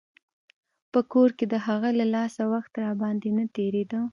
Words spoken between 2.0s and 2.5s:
لاسه